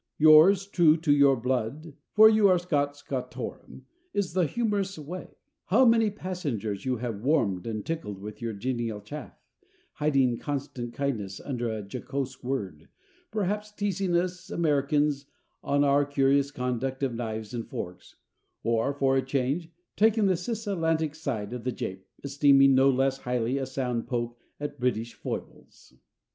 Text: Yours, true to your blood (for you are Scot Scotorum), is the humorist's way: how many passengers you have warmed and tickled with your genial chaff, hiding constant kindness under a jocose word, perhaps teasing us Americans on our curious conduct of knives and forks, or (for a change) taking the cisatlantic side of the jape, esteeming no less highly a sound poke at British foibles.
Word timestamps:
Yours, 0.17 0.65
true 0.65 0.97
to 0.97 1.13
your 1.13 1.35
blood 1.35 1.93
(for 2.15 2.27
you 2.27 2.47
are 2.47 2.57
Scot 2.57 2.95
Scotorum), 2.97 3.85
is 4.15 4.33
the 4.33 4.47
humorist's 4.47 4.97
way: 4.97 5.35
how 5.65 5.85
many 5.85 6.09
passengers 6.09 6.85
you 6.85 6.97
have 6.97 7.21
warmed 7.21 7.67
and 7.67 7.85
tickled 7.85 8.17
with 8.17 8.41
your 8.41 8.51
genial 8.53 8.99
chaff, 8.99 9.37
hiding 9.93 10.39
constant 10.39 10.91
kindness 10.95 11.39
under 11.39 11.69
a 11.69 11.87
jocose 11.87 12.41
word, 12.43 12.87
perhaps 13.29 13.71
teasing 13.71 14.15
us 14.15 14.49
Americans 14.49 15.27
on 15.61 15.83
our 15.83 16.03
curious 16.03 16.49
conduct 16.49 17.03
of 17.03 17.13
knives 17.13 17.53
and 17.53 17.67
forks, 17.69 18.15
or 18.63 18.95
(for 18.95 19.17
a 19.17 19.21
change) 19.21 19.69
taking 19.95 20.25
the 20.25 20.33
cisatlantic 20.33 21.13
side 21.15 21.53
of 21.53 21.63
the 21.63 21.71
jape, 21.71 22.07
esteeming 22.23 22.73
no 22.73 22.89
less 22.89 23.19
highly 23.19 23.59
a 23.59 23.67
sound 23.67 24.07
poke 24.07 24.35
at 24.59 24.79
British 24.79 25.13
foibles. 25.13 25.93